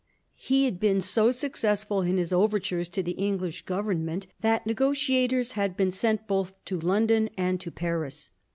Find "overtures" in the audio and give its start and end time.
2.33-2.89